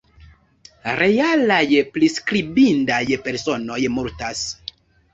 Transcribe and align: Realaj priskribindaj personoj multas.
Realaj 0.99 1.67
priskribindaj 1.99 3.03
personoj 3.29 3.81
multas. 4.01 4.47